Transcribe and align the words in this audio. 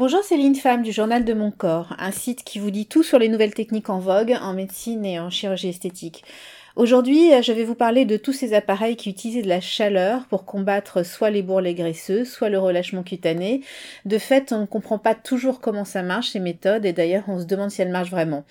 Bonjour 0.00 0.24
Céline 0.24 0.54
Femme 0.54 0.80
du 0.80 0.92
Journal 0.92 1.26
de 1.26 1.34
mon 1.34 1.50
corps, 1.50 1.94
un 1.98 2.10
site 2.10 2.42
qui 2.42 2.58
vous 2.58 2.70
dit 2.70 2.86
tout 2.86 3.02
sur 3.02 3.18
les 3.18 3.28
nouvelles 3.28 3.52
techniques 3.52 3.90
en 3.90 3.98
vogue 3.98 4.34
en 4.40 4.54
médecine 4.54 5.04
et 5.04 5.20
en 5.20 5.28
chirurgie 5.28 5.68
esthétique. 5.68 6.24
Aujourd'hui, 6.76 7.30
je 7.42 7.52
vais 7.52 7.64
vous 7.64 7.74
parler 7.74 8.04
de 8.04 8.16
tous 8.16 8.32
ces 8.32 8.54
appareils 8.54 8.94
qui 8.94 9.10
utilisent 9.10 9.42
de 9.42 9.48
la 9.48 9.60
chaleur 9.60 10.26
pour 10.26 10.44
combattre 10.44 11.04
soit 11.04 11.30
les 11.30 11.42
bourrelets 11.42 11.74
graisseux, 11.74 12.24
soit 12.24 12.48
le 12.48 12.60
relâchement 12.60 13.02
cutané. 13.02 13.62
De 14.04 14.18
fait, 14.18 14.52
on 14.52 14.60
ne 14.60 14.66
comprend 14.66 14.98
pas 14.98 15.16
toujours 15.16 15.60
comment 15.60 15.84
ça 15.84 16.02
marche 16.02 16.30
ces 16.30 16.40
méthodes 16.40 16.86
et 16.86 16.92
d'ailleurs 16.92 17.24
on 17.28 17.40
se 17.40 17.44
demande 17.44 17.70
si 17.70 17.82
elles 17.82 17.90
marchent 17.90 18.10
vraiment. 18.10 18.44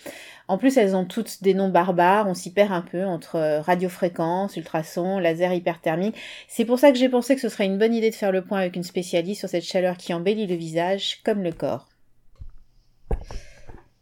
En 0.50 0.58
plus, 0.58 0.77
elles 0.77 0.95
ont 0.95 1.05
toutes 1.05 1.44
des 1.44 1.54
noms 1.54 1.70
barbares, 1.70 2.27
on 2.27 2.34
s'y 2.34 2.52
perd 2.52 2.73
un 2.73 2.82
peu 2.82 3.05
entre 3.05 3.62
radiofréquence, 3.62 4.58
ultrasons, 4.58 5.20
laser 5.20 5.54
hyperthermique. 5.54 6.16
C'est 6.48 6.66
pour 6.66 6.80
ça 6.80 6.91
que 6.91 6.98
j'ai 6.98 7.09
pensé 7.09 7.36
que 7.36 7.41
ce 7.41 7.49
serait 7.49 7.66
une 7.66 7.77
bonne 7.77 7.94
idée 7.94 8.09
de 8.09 8.16
faire 8.16 8.31
le 8.31 8.44
point 8.44 8.59
avec 8.59 8.76
une 8.76 8.84
spécialiste 8.84 9.40
sur 9.40 9.49
cette 9.49 9.63
chaleur 9.63 9.95
qui 9.98 10.13
embellit 10.13 10.48
le 10.48 10.55
visage 10.55 11.20
comme 11.23 11.44
le 11.44 11.52
corps. 11.52 11.89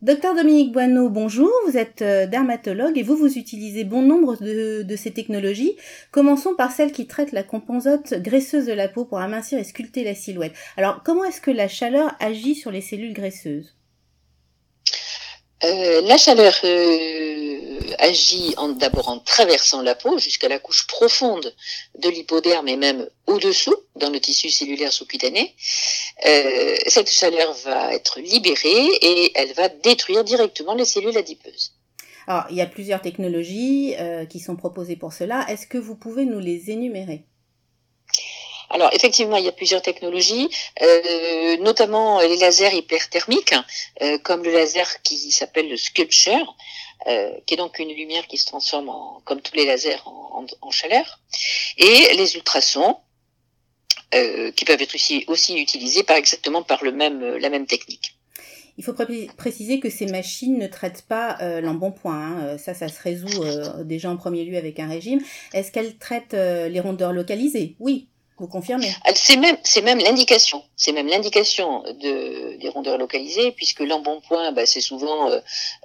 Docteur 0.03 0.35
Dominique 0.35 0.73
Boineau, 0.73 1.09
bonjour, 1.09 1.51
vous 1.65 1.75
êtes 1.75 2.03
euh, 2.03 2.27
dermatologue 2.27 2.99
et 2.99 3.01
vous, 3.01 3.17
vous 3.17 3.35
utilisez 3.35 3.83
bon 3.83 4.03
nombre 4.03 4.35
de, 4.39 4.95
ces 4.95 5.11
technologies. 5.11 5.75
Commençons 6.11 6.53
par 6.53 6.71
celle 6.71 6.91
qui 6.91 7.07
traite 7.07 7.31
la 7.31 7.41
composante 7.41 8.13
graisseuse 8.13 8.67
de 8.67 8.73
la 8.73 8.89
peau 8.89 9.05
pour 9.05 9.17
amincir 9.17 9.57
et 9.57 9.63
sculpter 9.63 10.03
la 10.03 10.13
silhouette. 10.13 10.53
Alors, 10.77 11.02
comment 11.03 11.23
est-ce 11.23 11.41
que 11.41 11.49
la 11.49 11.67
chaleur 11.67 12.15
agit 12.19 12.53
sur 12.53 12.69
les 12.69 12.81
cellules 12.81 13.13
graisseuses? 13.13 13.75
Euh, 15.63 16.02
la 16.03 16.17
chaleur 16.17 16.53
euh, 16.63 17.46
agit 17.99 18.55
d'abord 18.77 19.09
en 19.09 19.20
traversant 19.20 19.81
la 19.81 19.95
peau 19.95 20.17
jusqu'à 20.17 20.48
la 20.48 20.59
couche 20.59 20.88
profonde 20.88 21.54
de 21.98 22.09
l'hypoderme 22.09 22.67
et 22.67 22.77
même 22.77 23.09
au-dessous, 23.26 23.76
dans 23.95 24.09
le 24.09 24.20
tissu 24.20 24.50
cellulaire 24.50 24.94
sous-cutané. 24.94 25.55
Euh, 26.26 26.76
cette 26.88 27.09
chaleur 27.09 27.53
va 27.66 27.94
être 27.94 28.20
libérée 28.20 28.88
et 29.02 29.31
elle 29.36 29.53
va 29.53 29.70
détruire 29.70 30.23
directement 30.23 30.73
les 30.73 30.86
cellules 30.86 31.17
adipeuses. 31.17 31.73
Alors, 32.28 32.45
il 32.50 32.58
y 32.58 32.61
a 32.61 32.66
plusieurs 32.66 33.02
technologies 33.02 33.95
qui 34.30 34.39
sont 34.39 34.58
proposées 34.58 34.97
pour 34.97 35.14
cela. 35.14 35.45
Est-ce 35.50 35.66
que 35.66 35.78
vous 35.78 35.95
pouvez 35.95 36.25
nous 36.25 36.39
les 36.39 36.72
énumérer? 36.72 37.23
Alors 38.69 38.89
effectivement, 38.93 39.37
il 39.37 39.45
y 39.45 39.47
a 39.47 39.53
plusieurs 39.53 39.81
technologies, 39.81 40.49
euh, 40.81 41.57
notamment 41.57 42.19
les 42.21 42.37
lasers 42.37 42.75
hyperthermiques, 42.75 43.55
euh, 44.01 44.17
comme 44.19 44.43
le 44.43 44.51
laser 44.51 45.01
qui 45.03 45.31
s'appelle 45.31 45.69
le 45.69 45.77
sculpture, 45.77 46.55
euh, 47.07 47.31
qui 47.45 47.53
est 47.53 47.57
donc 47.57 47.79
une 47.79 47.93
lumière 47.93 48.27
qui 48.27 48.38
se 48.38 48.45
transforme 48.45 48.89
en, 48.89 49.21
comme 49.25 49.41
tous 49.41 49.55
les 49.55 49.65
lasers 49.65 50.01
en, 50.05 50.71
chaleur, 50.71 51.19
et 51.77 52.13
les 52.15 52.35
ultrasons, 52.35 52.97
euh, 54.13 54.51
qui 54.51 54.65
peuvent 54.65 54.81
être 54.81 54.95
aussi, 54.95 55.23
aussi 55.27 55.57
utilisés 55.57 56.03
par 56.03 56.17
exactement 56.17 56.63
par 56.63 56.83
le 56.83 56.91
même, 56.91 57.38
la 57.38 57.49
même 57.49 57.65
technique. 57.65 58.17
Il 58.77 58.83
faut 58.83 58.93
préciser 59.38 59.79
que 59.79 59.89
ces 59.89 60.05
machines 60.05 60.59
ne 60.59 60.67
traitent 60.67 61.05
pas 61.07 61.38
euh, 61.41 61.61
l'embonpoint. 61.61 62.38
Hein. 62.38 62.57
Ça, 62.59 62.75
ça 62.75 62.88
se 62.89 63.01
résout 63.01 63.43
euh, 63.43 63.83
déjà 63.83 64.11
en 64.11 64.17
premier 64.17 64.45
lieu 64.45 64.55
avec 64.55 64.79
un 64.79 64.88
régime. 64.88 65.19
Est-ce 65.53 65.71
qu'elles 65.71 65.97
traitent 65.97 66.35
euh, 66.35 66.69
les 66.69 66.79
rondeurs 66.79 67.11
localisées? 67.11 67.75
Oui, 67.79 68.07
vous 68.39 68.47
confirmez? 68.47 68.93
C'est 69.16 69.38
même, 69.38 69.57
c'est 69.63 69.81
même 69.81 69.99
l'indication. 69.99 70.63
C'est 70.75 70.91
même 70.91 71.07
l'indication 71.07 71.81
de, 71.83 72.57
des 72.57 72.69
rondeurs 72.69 72.97
localisées, 72.97 73.52
puisque 73.52 73.79
l'embonpoint, 73.79 74.52
bah, 74.52 74.66
c'est 74.66 74.81
souvent 74.81 75.29
euh, 75.29 75.39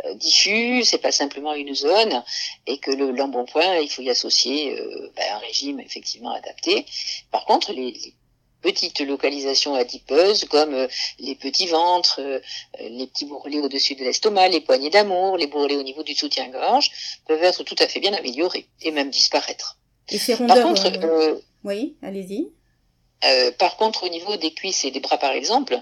euh, 0.05 0.15
diffus, 0.15 0.85
c'est 0.85 0.99
pas 0.99 1.13
simplement 1.13 1.55
une 1.55 1.75
zone, 1.75 2.23
et 2.67 2.79
que 2.79 2.91
le 2.91 3.11
l'embonpoint, 3.13 3.77
il 3.79 3.89
faut 3.91 4.03
y 4.03 4.11
associer 4.11 4.79
euh, 4.79 5.13
bah, 5.17 5.23
un 5.35 5.39
régime 5.39 5.81
effectivement 5.81 6.33
adapté. 6.33 6.87
Par 7.31 7.45
contre, 7.47 7.73
les, 7.73 7.93
les 7.93 8.15
petites 8.61 9.01
localisations 9.01 9.75
adipeuses 9.75 10.45
comme 10.45 10.75
euh, 10.75 10.89
les 11.19 11.35
petits 11.35 11.67
ventres, 11.67 12.21
les 12.81 13.07
petits 13.07 13.25
bourrelets 13.25 13.61
au-dessus 13.61 13.95
de 13.95 14.05
l'estomac, 14.05 14.49
les 14.49 14.61
poignées 14.61 14.91
d'amour, 14.91 15.37
les 15.37 15.47
bourrelets 15.47 15.77
au 15.77 15.83
niveau 15.83 16.03
du 16.03 16.15
soutien-gorge 16.15 16.91
peuvent 17.27 17.43
être 17.43 17.63
tout 17.65 17.77
à 17.79 17.89
fait 17.89 18.01
bien 18.01 18.13
améliorés 18.13 18.67
et 18.83 18.91
même 18.91 19.11
disparaître. 19.11 19.79
Et 20.11 20.19
ces 20.19 20.35
rondeurs, 20.35 20.57
Par 20.57 20.67
contre, 20.67 21.41
oui, 21.65 21.97
allez-y. 22.03 22.53
Euh, 23.25 23.53
par 23.53 23.77
contre, 23.77 24.05
au 24.05 24.09
niveau 24.09 24.37
des 24.37 24.53
cuisses 24.53 24.85
et 24.85 24.91
des 24.91 25.01
bras, 25.01 25.19
par 25.19 25.33
exemple, 25.33 25.81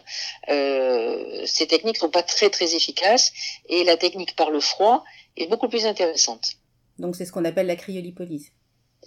euh, 0.50 1.42
ces 1.46 1.66
techniques 1.66 1.96
sont 1.96 2.10
pas 2.10 2.22
très 2.22 2.50
très 2.50 2.74
efficaces 2.74 3.32
et 3.68 3.84
la 3.84 3.96
technique 3.96 4.36
par 4.36 4.50
le 4.50 4.60
froid 4.60 5.04
est 5.36 5.46
beaucoup 5.46 5.68
plus 5.68 5.86
intéressante. 5.86 6.56
Donc 6.98 7.16
c'est 7.16 7.24
ce 7.24 7.32
qu'on 7.32 7.44
appelle 7.46 7.66
la 7.66 7.76
cryolipolyse. 7.76 8.52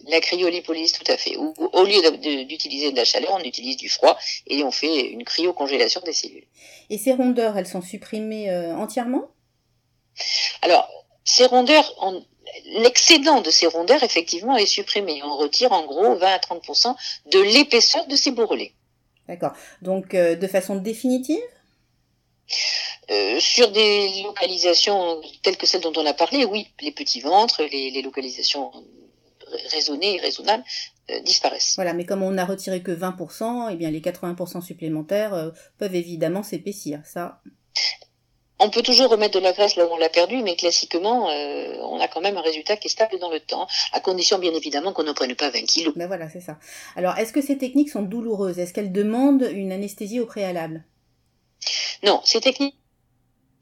La 0.08 0.20
cryolipolyse, 0.20 0.94
tout 0.94 1.12
à 1.12 1.18
fait. 1.18 1.38
Où, 1.38 1.54
au 1.58 1.84
lieu 1.84 2.46
d'utiliser 2.46 2.92
de 2.92 2.98
la 2.98 3.06
chaleur, 3.06 3.32
on 3.34 3.44
utilise 3.44 3.78
du 3.78 3.90
froid 3.90 4.18
et 4.48 4.64
on 4.64 4.72
fait 4.72 5.12
une 5.12 5.24
cryocongélation 5.24 6.02
des 6.02 6.14
cellules. 6.14 6.48
Et 6.90 6.98
ces 6.98 7.14
rondeurs, 7.14 7.56
elles 7.56 7.68
sont 7.68 7.84
supprimées 7.84 8.50
euh, 8.50 8.76
entièrement? 8.76 9.30
Alors, 10.64 10.90
ces 11.24 11.46
rondeurs, 11.46 11.94
on, 12.02 12.26
l'excédent 12.66 13.42
de 13.42 13.50
ces 13.50 13.68
rondeurs, 13.68 14.04
effectivement, 14.04 14.56
est 14.58 14.66
supprimé. 14.66 15.22
On 15.24 15.38
retire 15.38 15.72
en 15.72 15.86
gros 15.86 16.16
20 16.16 16.28
à 16.28 16.38
30% 16.38 16.96
de 17.32 17.40
l'épaisseur 17.40 18.08
de 18.08 18.16
ces 18.16 18.32
bourrelets. 18.32 18.74
D'accord. 19.28 19.54
Donc, 19.82 20.14
euh, 20.14 20.36
de 20.36 20.48
façon 20.48 20.76
définitive? 20.76 21.42
Euh, 23.10 23.40
sur 23.40 23.72
des 23.72 24.22
localisations 24.24 25.22
telles 25.42 25.58
que 25.58 25.66
celles 25.66 25.82
dont 25.82 25.94
on 25.96 26.06
a 26.06 26.14
parlé, 26.14 26.46
oui, 26.46 26.68
les 26.82 26.92
petits 26.92 27.22
ventres, 27.22 27.62
les, 27.64 28.02
localisations 28.02 28.72
raisonnées 29.72 30.16
et 30.16 30.20
raisonnables 30.20 30.64
euh, 31.10 31.20
disparaissent. 31.22 31.74
Voilà, 31.76 31.94
mais 31.94 32.06
comme 32.06 32.24
on 32.24 32.32
n'a 32.32 32.46
retiré 32.46 32.82
que 32.82 32.92
20%, 32.92 33.70
eh 33.72 33.76
bien 33.76 33.92
les 33.92 34.02
80% 34.02 34.62
supplémentaires 34.62 35.52
peuvent 35.78 35.96
évidemment 35.96 36.44
s'épaissir. 36.44 37.02
Ça, 37.06 37.42
on 38.60 38.70
peut 38.70 38.82
toujours 38.82 39.10
remettre 39.10 39.38
de 39.40 39.44
la 39.44 39.52
graisse 39.52 39.76
là 39.76 39.86
où 39.86 39.90
on 39.92 39.98
l'a 39.98 40.10
perdu, 40.10 40.42
mais 40.44 40.56
classiquement, 40.56 41.30
euh, 41.30 41.76
on 41.82 42.00
a 42.00 42.08
quand 42.08 42.22
même 42.22 42.38
un 42.38 42.42
résultat 42.42 42.78
qui 42.78 42.88
est 42.88 42.92
stable 42.92 43.20
dans 43.20 43.32
le 43.32 43.40
temps, 43.40 43.68
à 43.92 44.00
condition 44.00 44.40
bien 44.40 44.54
évidemment 44.54 44.94
qu'on 44.94 45.04
ne 45.04 45.12
prenne 45.12 45.36
pas 45.36 45.50
20 45.50 45.66
kilos. 45.66 45.94
Ben 45.96 46.08
voilà, 46.08 46.30
c'est 46.30 46.42
ça. 46.42 46.58
Alors, 46.96 47.18
est-ce 47.18 47.34
que 47.34 47.42
ces 47.42 47.58
techniques 47.58 47.90
sont 47.90 48.04
douloureuses? 48.04 48.60
Est-ce 48.60 48.74
qu'elles 48.74 48.92
demandent 48.92 49.50
une 49.52 49.72
anesthésie 49.72 50.20
au 50.20 50.26
préalable? 50.26 50.84
Non, 52.04 52.22
ces 52.24 52.42
techniques 52.42 52.76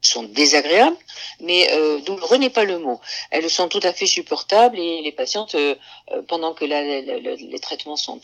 sont 0.02 0.24
désagréables, 0.24 0.96
mais 1.40 1.68
euh, 1.72 2.00
douloureux 2.00 2.38
n'est 2.38 2.50
pas 2.50 2.64
le 2.64 2.78
mot. 2.78 3.00
Elles 3.30 3.48
sont 3.48 3.68
tout 3.68 3.80
à 3.82 3.92
fait 3.92 4.06
supportables 4.06 4.78
et 4.78 5.00
les 5.02 5.12
patientes, 5.12 5.54
euh, 5.54 5.76
euh, 6.10 6.22
pendant 6.22 6.54
que 6.54 6.64
les 6.64 7.60
traitements 7.60 7.96
sont 7.96 8.20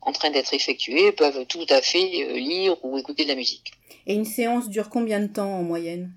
en 0.00 0.12
train 0.12 0.30
d'être 0.30 0.54
effectués, 0.54 1.12
peuvent 1.12 1.44
tout 1.46 1.66
à 1.70 1.82
fait 1.82 1.98
lire 2.34 2.76
ou 2.84 2.98
écouter 2.98 3.24
de 3.24 3.28
la 3.28 3.34
musique. 3.34 3.72
Et 4.08 4.14
une 4.14 4.24
séance 4.24 4.70
dure 4.70 4.88
combien 4.88 5.20
de 5.20 5.26
temps 5.26 5.52
en 5.52 5.62
moyenne? 5.62 6.10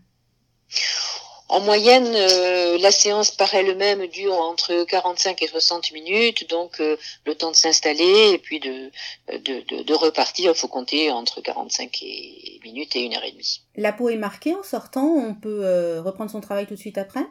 En 1.50 1.60
moyenne, 1.60 2.08
euh, 2.08 2.78
la 2.78 2.92
séance 2.92 3.32
par 3.32 3.54
elle-même 3.54 4.08
dure 4.08 4.34
entre 4.34 4.86
45 4.86 5.42
et 5.42 5.48
60 5.48 5.92
minutes, 5.92 6.50
donc 6.50 6.80
euh, 6.80 6.96
le 7.26 7.36
temps 7.36 7.52
de 7.52 7.58
s'installer 7.58 8.32
et 8.32 8.38
puis 8.38 8.62
de, 8.62 8.90
de, 9.28 9.84
de, 9.84 9.94
repartir, 9.94 10.52
il 10.52 10.58
faut 10.58 10.70
compter 10.70 11.12
entre 11.12 11.42
45 11.42 12.04
et 12.04 12.62
minutes 12.64 12.96
et 12.96 13.04
une 13.04 13.14
heure 13.14 13.26
et 13.26 13.34
demie. 13.34 13.64
La 13.76 13.92
peau 13.92 14.08
est 14.08 14.16
marquée 14.16 14.56
en 14.56 14.64
sortant, 14.64 15.08
on 15.08 15.36
peut 15.36 15.66
euh, 15.66 16.02
reprendre 16.02 16.32
son 16.32 16.40
travail 16.40 16.68
tout 16.68 16.76
de 16.76 16.80
suite 16.80 16.98
après? 16.98 17.26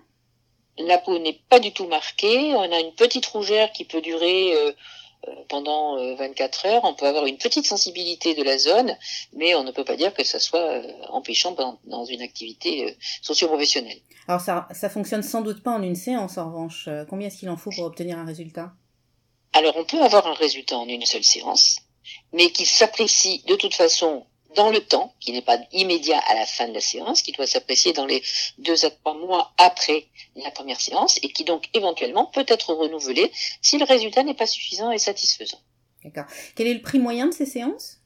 La 0.77 0.99
peau 0.99 1.19
n'est 1.19 1.41
pas 1.49 1.59
du 1.59 1.73
tout 1.73 1.87
marquée, 1.87 2.53
on 2.55 2.71
a 2.71 2.81
une 2.81 2.93
petite 2.93 3.25
rougeur 3.25 3.73
qui 3.73 3.87
peut 3.87 4.03
durer 4.03 4.53
pendant 5.49 6.15
24 6.17 6.67
euh, 6.67 6.69
heures, 6.69 6.85
on 6.85 6.95
peut 6.95 7.07
avoir 7.07 7.27
une 7.27 7.39
petite 7.39 7.67
sensibilité 7.67 8.35
de 8.35 8.43
la 8.43 8.59
zone, 8.59 8.97
mais 9.35 9.55
on 9.55 9.65
ne 9.65 9.73
peut 9.73 9.85
pas 9.85 9.97
dire 9.97 10.15
que 10.15 10.25
ça 10.25 10.39
soit 10.39 10.61
euh, 10.61 10.93
empêchant 11.09 11.55
dans 11.85 12.05
une 12.05 12.23
activité 12.23 12.97
socio-professionnelle. 13.23 14.01
Alors 14.29 14.41
ça, 14.41 14.69
ça 14.73 14.89
fonctionne 14.89 15.23
sans 15.23 15.43
doute 15.43 15.63
pas 15.63 15.73
en 15.73 15.83
une 15.83 15.97
séance 15.97 16.39
en 16.39 16.47
revanche. 16.47 16.89
Combien 17.09 17.29
est-ce 17.29 17.39
qu'il 17.39 17.51
en 17.51 17.57
faut 17.57 17.71
pour 17.71 17.85
obtenir 17.85 18.19
un 18.19 18.25
résultat? 18.25 18.73
Alors 19.53 19.77
on 19.77 19.85
peut 19.85 20.01
avoir 20.01 20.27
un 20.27 20.35
résultat 20.35 20.79
en 20.79 20.87
une 20.87 21.05
seule 21.05 21.25
séance, 21.25 21.81
mais 22.33 22.51
qui 22.51 22.65
s'apprécie 22.65 23.43
de 23.49 23.57
toute 23.57 23.75
façon 23.75 24.25
dans 24.57 24.71
le 24.71 24.81
temps, 24.81 25.15
qui 25.21 25.33
n'est 25.33 25.43
pas 25.43 25.59
immédiat 25.73 26.19
à 26.29 26.35
la 26.35 26.47
fin 26.47 26.69
de 26.69 26.75
la 26.75 26.81
séance, 26.81 27.23
qui 27.23 27.33
doit 27.33 27.47
s'apprécier 27.47 27.93
dans 27.93 28.07
les 28.07 28.23
deux 28.59 28.85
à 28.85 28.91
trois 28.91 29.15
mois 29.15 29.53
après 29.59 30.07
la 30.37 30.51
première 30.51 30.81
séance, 30.81 31.19
et 31.23 31.33
qui 31.33 31.45
donc 31.45 31.69
éventuellement 31.75 32.27
peut 32.27 32.47
être 32.49 32.75
renouvelé 32.75 33.31
si 33.63 33.79
le 33.79 33.85
résultat 33.85 34.23
n'est 34.23 34.35
pas 34.35 34.47
suffisant 34.47 34.91
et 34.91 34.99
satisfaisant. 34.99 35.61
D'accord. 36.05 36.25
Quel 36.57 36.67
est 36.67 36.75
le 36.75 36.83
prix 36.83 36.99
moyen 36.99 37.27
de 37.27 37.35
ces 37.35 37.47
séances? 37.47 37.99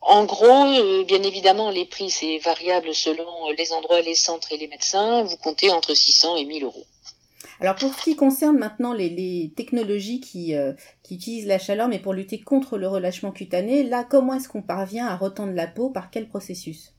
En 0.00 0.24
gros, 0.24 0.46
euh, 0.46 1.04
bien 1.04 1.22
évidemment, 1.22 1.70
les 1.70 1.84
prix, 1.84 2.10
c'est 2.10 2.38
variable 2.38 2.94
selon 2.94 3.50
les 3.50 3.72
endroits, 3.72 4.00
les 4.00 4.14
centres 4.14 4.52
et 4.52 4.56
les 4.56 4.68
médecins. 4.68 5.22
Vous 5.22 5.36
comptez 5.36 5.70
entre 5.70 5.94
600 5.94 6.36
et 6.36 6.44
1000 6.44 6.64
euros. 6.64 6.86
Alors 7.60 7.74
pour 7.74 7.92
ce 7.94 8.02
qui 8.02 8.16
concerne 8.16 8.56
maintenant 8.56 8.92
les, 8.92 9.52
technologies 9.56 10.20
qui, 10.20 10.54
euh, 10.54 10.72
qui 11.02 11.16
utilisent 11.16 11.46
la 11.46 11.58
chaleur, 11.58 11.88
mais 11.88 11.98
pour 11.98 12.12
lutter 12.12 12.40
contre 12.40 12.78
le 12.78 12.88
relâchement 12.88 13.32
cutané, 13.32 13.82
là, 13.82 14.04
comment 14.04 14.34
est-ce 14.34 14.48
qu'on 14.48 14.62
parvient 14.62 15.06
à 15.06 15.16
retendre 15.16 15.52
la 15.52 15.66
peau? 15.66 15.90
Par 15.90 16.10
quel 16.10 16.28
processus? 16.28 16.94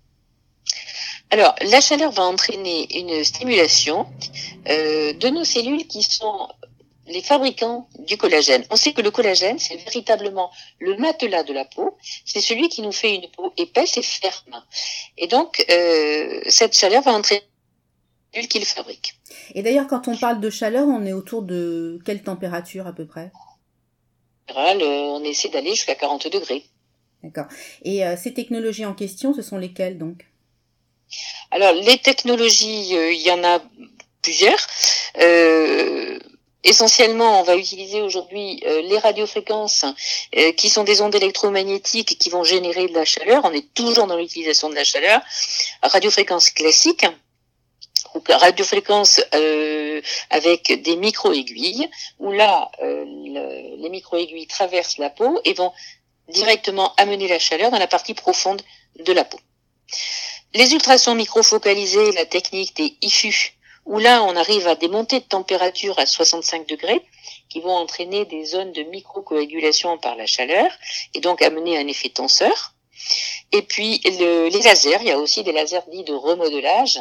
Alors, 1.31 1.53
la 1.69 1.79
chaleur 1.79 2.11
va 2.11 2.23
entraîner 2.23 2.87
une 2.97 3.23
stimulation 3.23 4.07
euh, 4.67 5.13
de 5.13 5.27
nos 5.29 5.43
cellules 5.43 5.87
qui 5.87 6.01
sont 6.01 6.47
les 7.09 7.21
fabricants 7.21 7.87
du 7.99 8.17
collagène. 8.17 8.63
On 8.69 8.75
sait 8.75 8.93
que 8.93 9.01
le 9.01 9.11
collagène, 9.11 9.59
c'est 9.59 9.77
véritablement 9.77 10.51
le 10.79 10.97
matelas 10.97 11.43
de 11.43 11.53
la 11.53 11.65
peau. 11.65 11.97
C'est 12.25 12.41
celui 12.41 12.69
qui 12.69 12.81
nous 12.81 12.91
fait 12.91 13.15
une 13.15 13.29
peau 13.31 13.53
épaisse 13.57 13.97
et 13.97 14.01
ferme. 14.01 14.63
Et 15.17 15.27
donc, 15.27 15.65
euh, 15.69 16.41
cette 16.47 16.75
chaleur 16.77 17.03
va 17.03 17.13
entrer 17.13 17.43
l'huile 18.33 18.47
qu'il 18.47 18.65
fabrique. 18.65 19.15
Et 19.55 19.63
d'ailleurs, 19.63 19.87
quand 19.87 20.07
on 20.07 20.17
parle 20.17 20.39
de 20.39 20.49
chaleur, 20.49 20.87
on 20.87 21.05
est 21.05 21.13
autour 21.13 21.41
de 21.41 21.99
quelle 22.05 22.23
température 22.23 22.87
à 22.87 22.93
peu 22.93 23.05
près? 23.05 23.31
En 24.49 24.53
général, 24.53 24.81
euh, 24.81 24.85
on 24.85 25.23
essaie 25.23 25.49
d'aller 25.49 25.71
jusqu'à 25.71 25.95
40 25.95 26.27
degrés. 26.31 26.63
D'accord. 27.23 27.45
Et 27.83 28.05
euh, 28.05 28.15
ces 28.15 28.33
technologies 28.33 28.85
en 28.85 28.93
question, 28.93 29.33
ce 29.33 29.41
sont 29.41 29.57
lesquelles 29.57 29.97
donc? 29.97 30.25
Alors, 31.51 31.73
les 31.73 31.97
technologies, 31.97 32.95
euh, 32.95 33.11
il 33.11 33.21
y 33.21 33.31
en 33.31 33.43
a 33.43 33.61
plusieurs. 34.21 34.59
Euh, 35.19 36.19
essentiellement, 36.63 37.41
on 37.41 37.43
va 37.43 37.55
utiliser 37.55 38.01
aujourd'hui 38.01 38.61
les 38.65 38.97
radiofréquences 38.99 39.85
qui 40.57 40.69
sont 40.69 40.83
des 40.83 41.01
ondes 41.01 41.15
électromagnétiques 41.15 42.19
qui 42.19 42.29
vont 42.29 42.43
générer 42.43 42.89
de 42.89 42.93
la 42.93 43.05
chaleur. 43.05 43.45
On 43.45 43.53
est 43.53 43.73
toujours 43.73 44.07
dans 44.07 44.17
l'utilisation 44.17 44.69
de 44.69 44.75
la 44.75 44.83
chaleur. 44.83 45.21
Radiofréquences 45.81 46.49
classiques, 46.49 47.05
ou 48.15 48.21
radiofréquences 48.27 49.21
euh, 49.33 50.01
avec 50.29 50.81
des 50.81 50.95
micro-aiguilles, 50.95 51.89
où 52.19 52.31
là, 52.31 52.71
le, 52.81 53.81
les 53.81 53.89
micro-aiguilles 53.89 54.47
traversent 54.47 54.97
la 54.97 55.09
peau 55.09 55.39
et 55.45 55.53
vont 55.53 55.71
directement 56.29 56.93
amener 56.97 57.27
la 57.27 57.39
chaleur 57.39 57.71
dans 57.71 57.79
la 57.79 57.87
partie 57.87 58.13
profonde 58.13 58.61
de 58.99 59.13
la 59.13 59.23
peau. 59.23 59.39
Les 60.53 60.73
ultrasons 60.73 61.15
microfocalisés, 61.15 62.11
la 62.13 62.25
technique 62.25 62.75
des 62.75 62.97
IFU, 63.01 63.53
où 63.85 63.99
là 63.99 64.23
on 64.23 64.35
arrive 64.35 64.67
à 64.67 64.75
des 64.75 64.87
montées 64.87 65.19
de 65.19 65.25
température 65.25 65.97
à 65.99 66.05
65 66.05 66.67
degrés 66.67 67.01
qui 67.49 67.61
vont 67.61 67.75
entraîner 67.75 68.25
des 68.25 68.45
zones 68.45 68.71
de 68.71 68.83
microcoagulation 68.83 69.97
par 69.97 70.15
la 70.15 70.25
chaleur 70.25 70.71
et 71.13 71.21
donc 71.21 71.41
amener 71.41 71.77
un 71.77 71.87
effet 71.87 72.09
tenseur. 72.09 72.73
Et 73.51 73.61
puis 73.61 74.01
le, 74.05 74.49
les 74.49 74.61
lasers, 74.61 74.97
il 75.01 75.07
y 75.07 75.11
a 75.11 75.17
aussi 75.17 75.43
des 75.43 75.51
lasers 75.51 75.81
dits 75.91 76.03
de 76.03 76.13
remodelage, 76.13 76.99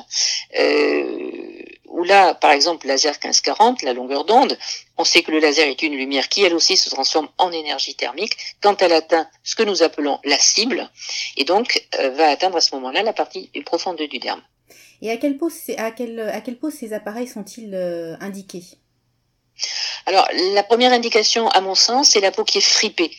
euh, 0.59 1.63
où 1.89 2.05
là, 2.05 2.35
par 2.35 2.53
exemple, 2.53 2.87
laser 2.87 3.13
1540, 3.13 3.83
la 3.83 3.93
longueur 3.93 4.25
d'onde, 4.25 4.57
on 4.97 5.05
sait 5.05 5.23
que 5.23 5.31
le 5.31 5.41
laser 5.41 5.69
est 5.69 5.83
une 5.83 5.97
lumière 5.97 6.29
qui, 6.29 6.43
elle 6.43 6.55
aussi, 6.55 6.77
se 6.77 6.91
transforme 6.91 7.29
en 7.39 7.53
énergie 7.53 7.95
thermique 7.95 8.37
quand 8.63 8.81
elle 8.83 8.93
atteint 8.93 9.29
ce 9.43 9.57
que 9.57 9.63
nous 9.63 9.83
appelons 9.83 10.19
la 10.25 10.39
cible, 10.39 10.91
et 11.37 11.45
donc 11.45 11.87
euh, 11.99 12.11
va 12.11 12.29
atteindre 12.29 12.57
à 12.57 12.61
ce 12.61 12.75
moment-là 12.77 13.03
la 13.03 13.13
partie 13.13 13.51
profonde 13.65 14.01
du 14.01 14.19
derme. 14.19 14.43
Et 15.01 15.11
à 15.11 15.17
quelle 15.17 15.37
pause, 15.39 15.55
à 15.77 15.87
à 15.87 16.71
ces 16.71 16.93
appareils 16.93 17.29
sont-ils 17.29 17.75
euh, 17.75 18.17
indiqués? 18.21 18.65
Alors, 20.07 20.27
la 20.55 20.63
première 20.63 20.93
indication, 20.93 21.49
à 21.49 21.61
mon 21.61 21.75
sens, 21.75 22.11
c'est 22.11 22.21
la 22.21 22.31
peau 22.31 22.45
qui 22.45 22.59
est 22.59 22.63
fripée, 22.63 23.11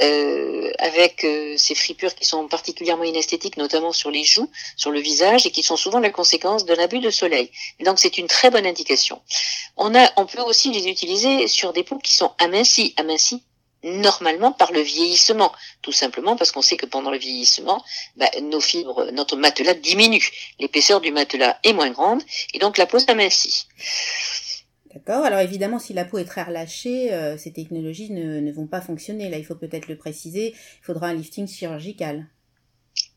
euh, 0.00 0.72
avec 0.78 1.24
euh, 1.24 1.56
ces 1.56 1.74
fripures 1.74 2.14
qui 2.14 2.24
sont 2.24 2.46
particulièrement 2.48 3.04
inesthétiques, 3.04 3.56
notamment 3.56 3.92
sur 3.92 4.10
les 4.10 4.24
joues, 4.24 4.50
sur 4.76 4.90
le 4.90 5.00
visage, 5.00 5.46
et 5.46 5.50
qui 5.50 5.62
sont 5.62 5.76
souvent 5.76 5.98
la 5.98 6.10
conséquence 6.10 6.64
d'un 6.64 6.78
abus 6.78 7.00
de 7.00 7.10
soleil. 7.10 7.50
Donc, 7.80 7.98
c'est 7.98 8.18
une 8.18 8.28
très 8.28 8.50
bonne 8.50 8.66
indication. 8.66 9.20
On, 9.76 9.94
a, 9.94 10.10
on 10.16 10.26
peut 10.26 10.40
aussi 10.42 10.70
les 10.70 10.88
utiliser 10.88 11.48
sur 11.48 11.72
des 11.72 11.82
peaux 11.82 11.98
qui 11.98 12.14
sont 12.14 12.32
amincies, 12.38 12.94
amincies 12.96 13.42
normalement 13.84 14.52
par 14.52 14.72
le 14.72 14.80
vieillissement, 14.80 15.52
tout 15.82 15.92
simplement 15.92 16.36
parce 16.36 16.50
qu'on 16.50 16.62
sait 16.62 16.76
que 16.76 16.86
pendant 16.86 17.10
le 17.10 17.18
vieillissement, 17.18 17.84
bah, 18.16 18.28
nos 18.42 18.60
fibres, 18.60 19.10
notre 19.12 19.36
matelas 19.36 19.74
diminue, 19.74 20.30
l'épaisseur 20.58 21.00
du 21.00 21.12
matelas 21.12 21.58
est 21.62 21.72
moins 21.72 21.90
grande, 21.90 22.22
et 22.54 22.58
donc 22.58 22.76
la 22.76 22.86
peau 22.86 22.98
s'amincit. 22.98 23.66
D'accord. 25.08 25.24
Alors 25.24 25.40
évidemment, 25.40 25.78
si 25.78 25.94
la 25.94 26.04
peau 26.04 26.18
est 26.18 26.26
très 26.26 26.42
relâchée, 26.42 27.14
euh, 27.14 27.38
ces 27.38 27.50
technologies 27.50 28.10
ne, 28.10 28.40
ne, 28.40 28.52
vont 28.52 28.66
pas 28.66 28.82
fonctionner. 28.82 29.30
Là, 29.30 29.38
il 29.38 29.44
faut 29.44 29.54
peut-être 29.54 29.88
le 29.88 29.96
préciser. 29.96 30.48
Il 30.48 30.84
faudra 30.84 31.08
un 31.08 31.14
lifting 31.14 31.48
chirurgical. 31.48 32.26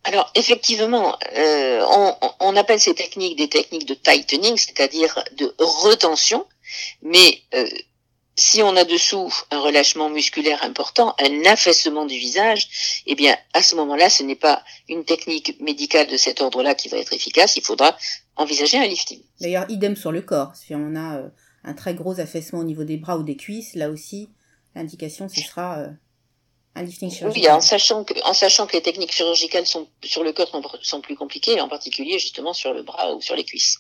Alors 0.06 0.32
effectivement, 0.36 1.18
euh, 1.38 1.86
on, 1.90 2.16
on, 2.40 2.56
appelle 2.56 2.80
ces 2.80 2.96
techniques 2.96 3.38
des 3.38 3.50
techniques 3.50 3.86
de 3.86 3.94
tightening, 3.94 4.56
c'est-à-dire 4.56 5.22
de 5.38 5.54
retention, 5.60 6.48
mais 7.02 7.40
euh, 7.54 7.68
si 8.36 8.64
on 8.64 8.76
a 8.78 8.86
dessous 8.86 9.32
un 9.52 9.60
relâchement 9.60 10.10
musculaire 10.10 10.64
important, 10.64 11.14
un 11.20 11.46
affaissement 11.46 12.06
du 12.06 12.18
visage, 12.18 13.04
eh 13.06 13.16
bien, 13.16 13.38
à 13.54 13.62
ce 13.62 13.76
moment-là, 13.76 14.10
ce 14.10 14.24
n'est 14.24 14.36
pas 14.36 14.64
une 14.88 15.04
technique 15.04 15.60
médicale 15.60 16.08
de 16.08 16.18
cet 16.18 16.42
ordre-là 16.42 16.74
qui 16.74 16.88
va 16.88 16.98
être 16.98 17.14
efficace. 17.14 17.58
Il 17.58 17.64
faudra 17.64 17.96
envisager 18.38 18.78
un 18.78 18.88
lifting. 18.88 19.22
D'ailleurs, 19.42 19.66
idem 19.70 19.96
sur 19.96 20.12
le 20.12 20.22
corps. 20.22 20.56
Si 20.56 20.74
on 20.74 20.96
a 20.96 21.18
euh, 21.18 21.30
un 21.64 21.74
très 21.74 21.94
gros 21.94 22.20
affaissement 22.20 22.60
au 22.60 22.64
niveau 22.64 22.84
des 22.84 22.98
bras 22.98 23.18
ou 23.18 23.24
des 23.24 23.38
cuisses, 23.38 23.76
là 23.76 23.90
aussi, 23.90 24.30
l'indication, 24.76 25.30
ce 25.30 25.42
sera 25.42 25.80
euh, 25.80 25.90
un 26.76 26.84
lifting 26.84 27.12
chirurgical. 27.12 27.52
Oui, 27.52 27.58
en 27.58 27.62
sachant 27.62 28.04
que, 28.04 28.14
en 28.24 28.34
sachant 28.34 28.68
que 28.68 28.74
les 28.74 28.82
techniques 28.82 29.12
chirurgicales 29.12 29.66
sont, 29.66 29.88
sur 30.04 30.24
le 30.24 30.34
corps 30.34 30.50
sont, 30.50 30.64
sont 30.82 31.02
plus 31.02 31.16
compliquées, 31.16 31.62
en 31.62 31.70
particulier 31.70 32.20
justement 32.20 32.54
sur 32.54 32.74
le 32.74 32.84
bras 32.84 33.14
ou 33.14 33.22
sur 33.22 33.36
les 33.36 33.44
cuisses. 33.44 33.80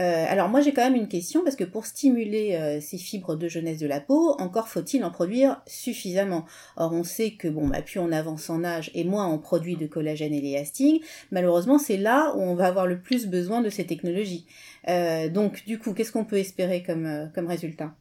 Euh, 0.00 0.26
alors 0.28 0.48
moi 0.48 0.60
j'ai 0.60 0.72
quand 0.72 0.82
même 0.82 0.96
une 0.96 1.08
question 1.08 1.44
parce 1.44 1.54
que 1.54 1.62
pour 1.64 1.86
stimuler 1.86 2.56
euh, 2.56 2.80
ces 2.80 2.98
fibres 2.98 3.36
de 3.36 3.48
jeunesse 3.48 3.78
de 3.78 3.86
la 3.86 4.00
peau, 4.00 4.34
encore 4.40 4.68
faut-il 4.68 5.04
en 5.04 5.10
produire 5.10 5.62
suffisamment. 5.66 6.44
Or 6.76 6.92
on 6.92 7.04
sait 7.04 7.32
que 7.32 7.48
bon 7.48 7.68
bah 7.68 7.82
plus 7.82 8.00
on 8.00 8.10
avance 8.10 8.50
en 8.50 8.64
âge 8.64 8.90
et 8.94 9.04
moins 9.04 9.28
on 9.28 9.38
produit 9.38 9.76
de 9.76 9.86
collagène 9.86 10.34
et 10.34 10.40
l'élasting, 10.40 11.00
malheureusement 11.30 11.78
c'est 11.78 11.96
là 11.96 12.34
où 12.36 12.40
on 12.40 12.54
va 12.54 12.66
avoir 12.66 12.86
le 12.86 13.00
plus 13.00 13.26
besoin 13.26 13.60
de 13.60 13.70
ces 13.70 13.86
technologies. 13.86 14.46
Euh, 14.88 15.28
donc 15.28 15.64
du 15.64 15.78
coup 15.78 15.94
qu'est-ce 15.94 16.12
qu'on 16.12 16.24
peut 16.24 16.38
espérer 16.38 16.82
comme, 16.82 17.30
comme 17.34 17.46
résultat? 17.46 17.94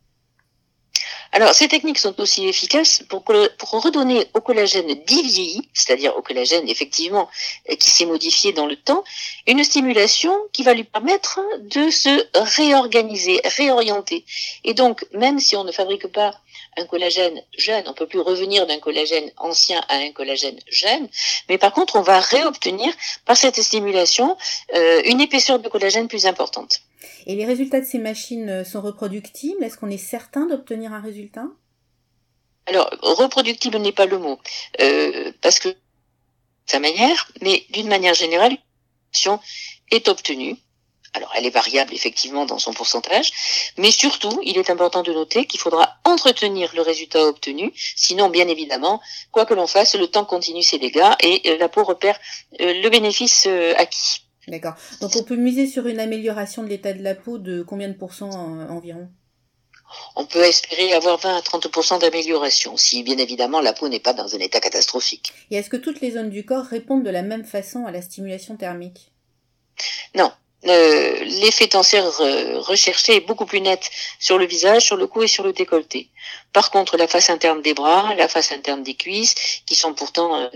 Alors, 1.36 1.56
ces 1.56 1.68
techniques 1.68 1.98
sont 1.98 2.22
aussi 2.22 2.48
efficaces 2.48 3.02
pour, 3.10 3.24
pour 3.24 3.82
redonner 3.82 4.28
au 4.36 4.40
collagène 4.40 4.94
dit 5.08 5.24
vieilli, 5.24 5.68
c'est-à-dire 5.74 6.16
au 6.16 6.22
collagène 6.22 6.70
effectivement 6.70 7.28
euh, 7.72 7.76
qui 7.76 7.90
s'est 7.90 8.06
modifié 8.06 8.54
dans 8.54 8.68
le 8.68 8.76
temps, 8.76 9.04
une 9.48 9.64
stimulation 9.64 10.32
qui 10.52 10.62
va 10.62 10.76
lui 10.76 10.84
permettre 10.84 11.42
de 11.60 11.90
se 11.90 12.24
réorganiser, 12.36 13.42
réorienter. 13.58 14.26
Et 14.64 14.76
donc, 14.76 15.08
même 15.12 15.40
si 15.40 15.56
on 15.56 15.64
ne 15.64 15.72
fabrique 15.72 16.06
pas 16.06 16.36
un 16.78 16.86
collagène 16.86 17.42
jeune, 17.58 17.84
on 17.88 17.94
peut 17.94 18.08
plus 18.08 18.20
revenir 18.20 18.68
d'un 18.68 18.78
collagène 18.78 19.32
ancien 19.38 19.84
à 19.90 19.96
un 19.96 20.12
collagène 20.12 20.60
jeune, 20.68 21.10
mais 21.50 21.58
par 21.58 21.74
contre, 21.74 21.96
on 21.96 22.04
va 22.04 22.20
réobtenir 22.20 22.94
par 23.26 23.38
cette 23.38 23.60
stimulation 23.60 24.38
euh, 24.76 25.02
une 25.06 25.20
épaisseur 25.20 25.58
de 25.58 25.68
collagène 25.68 26.08
plus 26.08 26.28
importante. 26.28 26.82
Et 27.26 27.36
les 27.36 27.46
résultats 27.46 27.80
de 27.80 27.86
ces 27.86 28.00
machines 28.00 28.50
euh, 28.50 28.64
sont 28.64 28.82
reproductibles? 28.82 29.64
Est-ce 29.64 29.78
qu'on 29.78 29.90
est 29.90 29.98
certain 29.98 30.46
d'obtenir 30.46 30.94
un 30.94 31.02
résultat? 31.02 31.48
Alors, 32.66 32.90
reproductible 33.02 33.78
n'est 33.78 33.92
pas 33.92 34.06
le 34.06 34.18
mot, 34.18 34.40
euh, 34.82 35.32
parce 35.42 35.60
que 35.60 35.70
sa 36.66 36.80
manière, 36.80 37.30
mais 37.42 37.66
d'une 37.72 37.90
manière 37.90 38.14
générale, 38.14 38.58
est 39.92 40.08
obtenue. 40.08 40.56
Alors, 41.14 41.32
elle 41.36 41.46
est 41.46 41.52
variable 41.52 41.94
effectivement 41.94 42.46
dans 42.46 42.58
son 42.58 42.74
pourcentage, 42.74 43.32
mais 43.78 43.92
surtout, 43.92 44.40
il 44.44 44.58
est 44.58 44.72
important 44.72 45.04
de 45.04 45.14
noter 45.14 45.46
qu'il 45.46 45.60
faudra 45.60 45.98
entretenir 46.06 46.72
le 46.74 46.82
résultat 46.82 47.28
obtenu, 47.28 47.72
sinon, 47.76 48.30
bien 48.30 48.48
évidemment, 48.48 49.00
quoi 49.32 49.46
que 49.46 49.54
l'on 49.54 49.68
fasse, 49.68 49.94
le 49.96 50.08
temps 50.08 50.26
continue 50.26 50.64
ses 50.64 50.80
dégâts 50.80 51.12
et 51.22 51.42
euh, 51.46 51.58
la 51.60 51.70
peau 51.70 51.84
repère 51.84 52.20
euh, 52.62 52.82
le 52.82 52.90
bénéfice 52.90 53.48
acquis. 53.78 54.23
D'accord. 54.48 54.76
Donc 55.02 55.16
on 55.16 55.24
peut 55.24 55.36
miser 55.36 55.68
sur 55.68 55.88
une 55.88 56.00
amélioration 56.00 56.64
de 56.64 56.68
l'état 56.68 56.94
de 56.94 57.02
la 57.02 57.16
peau 57.16 57.38
de 57.38 57.62
combien 57.64 57.88
de 57.88 57.94
pourcents 57.94 58.32
environ? 58.70 59.10
On 60.16 60.26
peut 60.26 60.44
espérer 60.44 60.94
avoir 60.94 61.18
20 61.18 61.38
à 61.38 61.42
30% 61.42 62.00
d'amélioration, 62.00 62.78
si 62.78 63.04
bien 63.04 63.18
évidemment 63.18 63.62
la 63.62 63.74
peau 63.74 63.88
n'est 63.90 64.00
pas 64.00 64.14
dans 64.14 64.36
un 64.36 64.40
état 64.40 64.60
catastrophique. 64.60 65.34
Et 65.52 65.58
est-ce 65.58 65.70
que 65.70 65.78
toutes 65.78 66.02
les 66.02 66.12
zones 66.12 66.30
du 66.30 66.46
corps 66.46 66.66
répondent 66.66 67.04
de 67.04 67.10
la 67.10 67.22
même 67.22 67.46
façon 67.46 67.86
à 67.86 67.92
la 67.92 68.02
stimulation 68.02 68.56
thermique? 68.58 69.12
Non. 70.16 70.32
Euh, 70.66 71.24
L'effet 71.26 71.68
tenseur 71.68 72.22
euh, 72.22 72.60
recherché 72.60 73.18
est 73.18 73.28
beaucoup 73.28 73.46
plus 73.46 73.60
net 73.60 73.90
sur 74.20 74.38
le 74.38 74.46
visage, 74.46 74.84
sur 74.84 74.96
le 74.96 75.08
cou 75.08 75.24
et 75.24 75.28
sur 75.28 75.44
le 75.44 75.52
décolleté. 75.52 76.10
Par 76.54 76.72
contre, 76.72 76.96
la 76.96 77.08
face 77.08 77.30
interne 77.30 77.62
des 77.62 77.74
bras, 77.74 78.16
la 78.16 78.30
face 78.30 78.54
interne 78.54 78.82
des 78.82 78.94
cuisses, 78.94 79.36
qui 79.66 79.76
sont 79.76 79.94
pourtant 79.94 80.40
euh, 80.40 80.48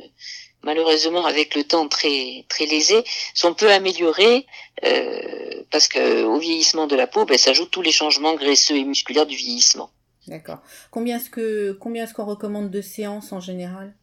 malheureusement 0.67 1.25
avec 1.25 1.55
le 1.55 1.63
temps 1.63 1.87
très 1.87 2.45
très 2.49 2.65
lésés, 2.65 3.03
sont 3.33 3.53
peu 3.53 3.71
améliorés 3.71 4.45
euh, 4.83 5.63
parce 5.71 5.87
que 5.87 6.23
au 6.23 6.37
vieillissement 6.37 6.87
de 6.87 6.95
la 6.95 7.07
peau, 7.07 7.25
ben, 7.25 7.37
s'ajoutent 7.37 7.71
tous 7.71 7.81
les 7.81 7.95
changements 8.01 8.35
graisseux 8.35 8.75
et 8.75 8.83
musculaires 8.83 9.25
du 9.25 9.37
vieillissement. 9.37 9.89
D'accord. 10.27 10.59
Combien 10.91 11.17
est-ce 11.17 11.29
que 11.29 11.71
combien 11.71 12.03
est-ce 12.03 12.13
qu'on 12.13 12.25
recommande 12.25 12.69
de 12.69 12.81
séances 12.81 13.31
en 13.31 13.39
général? 13.39 13.95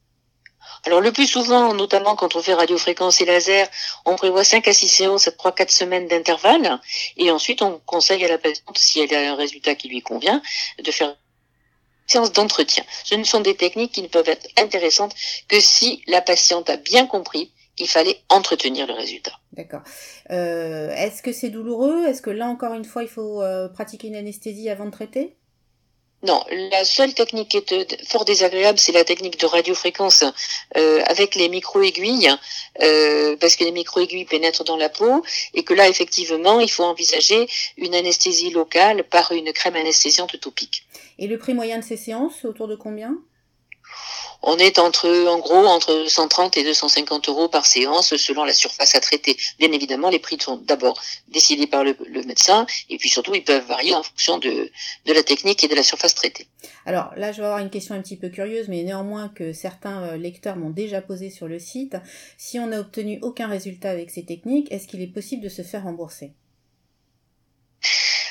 Alors 0.87 1.02
le 1.02 1.12
plus 1.12 1.26
souvent, 1.26 1.75
notamment 1.75 2.16
quand 2.16 2.35
on 2.35 2.42
fait 2.42 2.54
radiofréquence 2.54 3.21
et 3.21 3.26
laser, 3.26 3.68
on 4.06 4.16
prévoit 4.16 4.44
5 4.44 4.66
à 4.66 4.73
6 4.73 4.88
séances 4.88 5.28
à 5.28 5.33
3-4 5.33 5.68
semaines 5.68 6.09
d'intervalle. 6.09 6.80
Et 7.18 7.30
ensuite, 7.30 7.61
on 7.61 7.78
conseille 7.85 8.25
à 8.25 8.28
la 8.28 8.38
patiente, 8.38 8.78
si 8.78 9.00
elle 9.00 9.14
a 9.14 9.33
un 9.33 9.37
résultat 9.37 9.75
qui 9.75 9.88
lui 9.88 10.00
convient, 10.00 10.40
de 10.83 10.90
faire 10.90 11.14
séance 12.06 12.32
d'entretien. 12.32 12.84
Ce 13.04 13.14
ne 13.14 13.25
sont 13.25 13.40
des 13.40 13.56
techniques 13.56 13.92
qui 13.92 14.02
ne 14.02 14.08
peuvent 14.08 14.28
être 14.28 14.46
intéressantes 14.56 15.14
que 15.49 15.61
si 15.61 16.02
la 16.06 16.20
patiente 16.20 16.70
a 16.70 16.76
bien 16.76 17.06
compris 17.06 17.52
qu'il 17.76 17.88
fallait 17.88 18.20
entretenir 18.28 18.87
le 18.87 18.94
résultat. 18.94 19.32
D'accord. 19.52 19.82
Euh, 20.30 20.94
Est-ce 20.94 21.23
que 21.23 21.32
c'est 21.32 21.50
douloureux? 21.50 22.06
Est-ce 22.06 22.23
que 22.23 22.30
là 22.30 22.46
encore 22.46 22.75
une 22.75 22.84
fois 22.84 23.02
il 23.02 23.08
faut 23.08 23.42
euh, 23.42 23.68
pratiquer 23.68 24.08
une 24.08 24.16
anesthésie 24.16 24.68
avant 24.70 24.87
de 24.87 24.90
traiter? 24.90 25.37
Non, 26.25 26.42
la 26.50 26.87
seule 26.87 27.12
technique 27.12 27.50
qui 27.50 27.58
est 27.58 28.08
fort 28.08 28.25
désagréable, 28.25 28.78
c'est 28.78 28.92
la 28.92 29.04
technique 29.04 29.38
de 29.38 29.44
radiofréquence 29.44 30.25
euh, 30.75 31.02
avec 31.04 31.34
les 31.34 31.50
micro-aiguilles, 31.50 32.30
euh, 32.80 33.37
parce 33.37 33.56
que 33.56 33.64
les 33.64 33.73
micro-aiguilles 33.73 34.25
pénètrent 34.25 34.64
dans 34.64 34.78
la 34.78 34.88
peau, 34.88 35.23
et 35.52 35.64
que 35.64 35.75
là, 35.75 35.87
effectivement, 35.87 36.61
il 36.61 36.70
faut 36.70 36.84
envisager 36.84 37.46
une 37.76 37.94
anesthésie 37.94 38.49
locale 38.49 39.04
par 39.04 39.32
une 39.32 39.52
crème 39.52 39.76
anesthésiante 39.76 40.40
topique. 40.40 40.87
Et 41.18 41.26
le 41.26 41.38
prix 41.38 41.54
moyen 41.54 41.78
de 41.78 41.85
ces 41.85 41.97
séances, 41.97 42.44
autour 42.44 42.68
de 42.68 42.76
combien? 42.76 43.18
On 44.47 44.59
est 44.59 44.78
entre, 44.78 45.09
en 45.26 45.38
gros, 45.38 45.66
entre 45.66 46.04
130 46.06 46.59
et 46.59 46.64
250 46.64 47.30
euros 47.30 47.49
par 47.49 47.64
séance 47.64 48.14
selon 48.16 48.44
la 48.44 48.52
surface 48.52 48.94
à 48.94 49.00
traiter. 49.00 49.38
Bien 49.59 49.73
évidemment, 49.73 50.11
les 50.11 50.18
prix 50.18 50.37
sont 50.38 50.59
d'abord 50.59 51.00
décidés 51.28 51.66
par 51.66 51.83
le, 51.83 51.97
médecin 52.26 52.66
et 52.90 52.99
puis 52.99 53.09
surtout, 53.09 53.35
ils 53.35 53.42
peuvent 53.42 53.66
varier 53.66 53.94
en 53.94 54.02
fonction 54.02 54.37
de, 54.37 54.71
de 55.06 55.12
la 55.14 55.23
technique 55.23 55.64
et 55.64 55.68
de 55.68 55.75
la 55.75 55.83
surface 55.83 56.14
traitée. 56.14 56.47
Alors 56.85 57.14
là, 57.16 57.33
je 57.33 57.38
vais 57.38 57.47
avoir 57.47 57.61
une 57.61 57.71
question 57.71 57.94
un 57.94 58.02
petit 58.02 58.18
peu 58.18 58.28
curieuse, 58.28 58.68
mais 58.68 58.83
néanmoins 58.83 59.30
que 59.30 59.54
certains 59.54 60.02
euh, 60.02 60.16
lecteurs 60.18 60.56
m'ont 60.56 60.68
déjà 60.68 61.00
posé 61.00 61.30
sur 61.30 61.49
le 61.49 61.59
site. 61.59 61.97
Si 62.37 62.59
on 62.59 62.66
n'a 62.66 62.80
obtenu 62.80 63.18
aucun 63.23 63.49
résultat 63.49 63.88
avec 63.88 64.11
ces 64.11 64.26
techniques, 64.26 64.71
est-ce 64.71 64.87
qu'il 64.87 65.00
est 65.00 65.06
possible 65.06 65.42
de 65.42 65.49
se 65.49 65.62
faire 65.62 65.85
rembourser? 65.85 66.35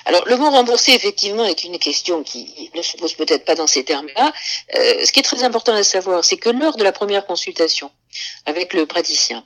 Alors, 0.06 0.26
le 0.28 0.36
mot 0.36 0.50
remboursé, 0.50 0.92
effectivement, 0.94 1.46
est 1.46 1.64
une 1.64 1.80
question 1.80 2.24
qui 2.24 2.70
ne 2.76 2.82
se 2.82 2.98
pose 2.98 3.14
peut-être 3.14 3.46
pas 3.46 3.56
dans 3.56 3.68
ces 3.68 3.86
termes-là. 3.86 4.34
Euh, 4.76 5.06
ce 5.06 5.12
qui 5.12 5.20
est 5.20 5.24
très 5.24 5.44
important 5.44 5.74
à 5.74 5.84
savoir, 5.84 6.26
c'est 6.26 6.38
que 6.38 6.50
lors 6.50 6.76
de 6.76 6.84
la 6.84 6.92
première 6.92 7.26
consultation 7.26 7.90
avec 8.46 8.74
le 8.74 8.86
praticien, 8.86 9.46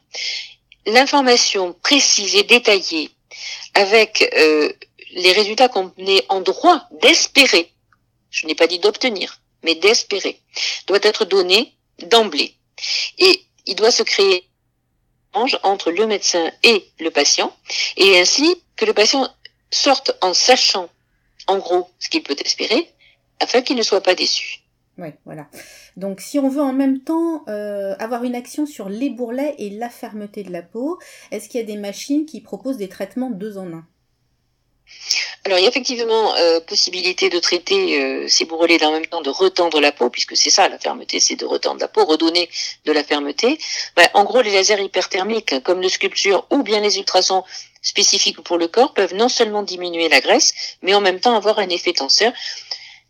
l'information 0.85 1.73
précise 1.83 2.35
et 2.35 2.43
détaillée 2.43 3.11
avec 3.75 4.33
euh, 4.35 4.71
les 5.11 5.31
résultats 5.31 5.69
qu'on 5.69 5.93
est 5.97 6.25
en 6.29 6.41
droit 6.41 6.87
d'espérer, 7.01 7.71
je 8.31 8.47
n'ai 8.47 8.55
pas 8.55 8.67
dit 8.67 8.79
d'obtenir, 8.79 9.41
mais 9.63 9.75
d'espérer, 9.75 10.39
doit 10.87 10.99
être 11.03 11.25
donnée 11.25 11.73
d'emblée. 11.99 12.55
Et 13.19 13.43
il 13.65 13.75
doit 13.75 13.91
se 13.91 14.03
créer 14.03 14.47
entre 15.33 15.91
le 15.91 16.07
médecin 16.07 16.51
et 16.63 16.89
le 16.99 17.11
patient, 17.11 17.55
et 17.95 18.19
ainsi 18.19 18.63
que 18.75 18.85
le 18.85 18.93
patient 18.93 19.31
sorte 19.71 20.17
en 20.21 20.33
sachant, 20.33 20.89
en 21.47 21.57
gros, 21.57 21.87
ce 21.99 22.09
qu'il 22.09 22.23
peut 22.23 22.35
espérer, 22.43 22.91
afin 23.39 23.61
qu'il 23.61 23.77
ne 23.77 23.83
soit 23.83 24.01
pas 24.01 24.15
déçu. 24.15 24.61
Oui, 24.97 25.09
voilà. 25.25 25.47
Donc 25.95 26.21
si 26.21 26.39
on 26.39 26.49
veut 26.49 26.61
en 26.61 26.73
même 26.73 27.01
temps 27.01 27.43
euh, 27.47 27.95
avoir 27.99 28.23
une 28.23 28.33
action 28.33 28.65
sur 28.65 28.89
les 28.89 29.11
bourrelets 29.11 29.55
et 29.59 29.69
la 29.69 29.89
fermeté 29.89 30.43
de 30.43 30.51
la 30.51 30.63
peau, 30.63 30.97
est-ce 31.31 31.49
qu'il 31.49 31.59
y 31.59 31.63
a 31.63 31.67
des 31.67 31.77
machines 31.77 32.25
qui 32.25 32.41
proposent 32.41 32.77
des 32.77 32.89
traitements 32.89 33.29
deux 33.29 33.57
en 33.57 33.71
un? 33.73 33.87
Alors 35.45 35.59
il 35.59 35.61
y 35.61 35.65
a 35.65 35.69
effectivement 35.69 36.35
euh, 36.35 36.59
possibilité 36.59 37.29
de 37.29 37.39
traiter 37.39 38.01
euh, 38.01 38.27
ces 38.27 38.45
bourrelets 38.45 38.83
en 38.83 38.91
même 38.91 39.05
temps 39.05 39.21
de 39.21 39.29
retendre 39.29 39.79
la 39.79 39.91
peau, 39.91 40.09
puisque 40.09 40.35
c'est 40.35 40.49
ça 40.49 40.67
la 40.67 40.77
fermeté, 40.77 41.19
c'est 41.19 41.35
de 41.35 41.45
retendre 41.45 41.79
la 41.79 41.87
peau, 41.87 42.03
redonner 42.05 42.49
de 42.85 42.91
la 42.91 43.03
fermeté. 43.03 43.57
Ben, 43.95 44.07
en 44.13 44.25
gros, 44.25 44.41
les 44.41 44.51
lasers 44.51 44.81
hyperthermiques, 44.81 45.63
comme 45.63 45.81
le 45.81 45.89
sculpture 45.89 46.45
ou 46.51 46.63
bien 46.63 46.81
les 46.81 46.97
ultrasons 46.97 47.43
spécifiques 47.81 48.41
pour 48.41 48.57
le 48.57 48.67
corps, 48.67 48.93
peuvent 48.93 49.13
non 49.13 49.29
seulement 49.29 49.63
diminuer 49.63 50.09
la 50.09 50.19
graisse, 50.19 50.53
mais 50.81 50.93
en 50.93 51.01
même 51.01 51.19
temps 51.19 51.35
avoir 51.35 51.59
un 51.59 51.69
effet 51.69 51.93
tenseur, 51.93 52.33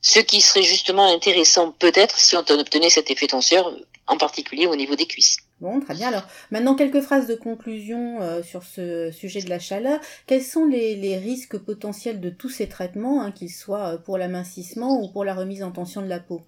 ce 0.02 0.20
qui 0.20 0.42
serait 0.42 0.64
justement 0.64 1.12
intéressant 1.12 1.72
peut-être 1.72 2.20
si 2.20 2.36
on 2.36 2.46
obtenait 2.48 2.92
cet 2.92 3.10
effet 3.10 3.28
tenseur, 3.28 3.74
en 4.06 4.18
particulier 4.18 4.68
au 4.68 4.76
niveau 4.76 4.96
des 4.96 5.08
cuisses. 5.08 5.38
Bon, 5.60 5.80
très 5.80 5.96
bien. 5.96 6.10
Alors, 6.10 6.22
maintenant, 6.52 6.76
quelques 6.76 7.02
phrases 7.02 7.26
de 7.26 7.34
conclusion 7.34 8.22
euh, 8.22 8.44
sur 8.44 8.64
ce 8.64 9.10
sujet 9.12 9.42
de 9.42 9.50
la 9.50 9.58
chaleur. 9.58 10.00
Quels 10.28 10.44
sont 10.44 10.66
les, 10.66 11.18
risques 11.18 11.58
potentiels 11.58 12.22
de 12.22 12.30
tous 12.30 12.50
ces 12.50 12.70
traitements, 12.70 13.24
hein, 13.24 13.32
qu'ils 13.32 13.52
soient 13.52 13.94
euh, 13.94 13.98
pour 13.98 14.20
l'amincissement 14.20 15.02
ou 15.02 15.08
pour 15.08 15.26
la 15.26 15.34
remise 15.34 15.64
en 15.64 15.72
tension 15.72 16.04
de 16.04 16.08
la 16.08 16.20
peau? 16.20 16.44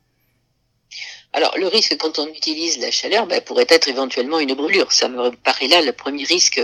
Alors, 1.33 1.57
le 1.57 1.65
risque 1.67 1.97
quand 1.97 2.19
on 2.19 2.27
utilise 2.27 2.77
la 2.79 2.91
chaleur 2.91 3.25
ben, 3.25 3.41
pourrait 3.41 3.65
être 3.69 3.87
éventuellement 3.87 4.39
une 4.39 4.53
brûlure. 4.53 4.91
Ça 4.91 5.09
me 5.09 5.31
paraît 5.31 5.67
là 5.67 5.81
le 5.81 5.91
premier 5.91 6.25
risque, 6.25 6.61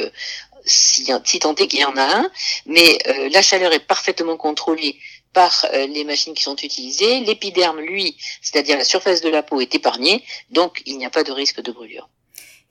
si, 0.66 1.12
si 1.24 1.40
tant 1.40 1.56
est 1.56 1.68
qu'il 1.68 1.80
y 1.80 1.86
en 1.86 1.98
a 1.98 2.18
un. 2.20 2.30
Mais 2.68 3.00
euh, 3.08 3.30
la 3.30 3.42
chaleur 3.42 3.74
est 3.74 3.88
parfaitement 3.88 4.38
contrôlée 4.38 5.00
par 5.34 5.66
les 5.74 6.06
machines 6.06 6.34
qui 6.34 6.44
sont 6.44 6.56
utilisées. 6.56 7.22
L'épiderme, 7.22 7.82
lui, 7.82 8.16
c'est-à-dire 8.42 8.78
la 8.78 8.86
surface 8.86 9.22
de 9.22 9.30
la 9.30 9.44
peau, 9.44 9.60
est 9.60 9.76
épargnée, 9.76 10.24
donc 10.52 10.82
il 10.86 10.98
n'y 10.98 11.06
a 11.06 11.10
pas 11.10 11.24
de 11.24 11.32
risque 11.34 11.62
de 11.62 11.74
brûlure. 11.74 12.08